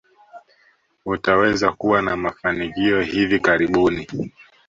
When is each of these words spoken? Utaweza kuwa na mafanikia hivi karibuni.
Utaweza 1.05 1.71
kuwa 1.71 2.01
na 2.01 2.17
mafanikia 2.17 3.01
hivi 3.03 3.39
karibuni. 3.39 4.07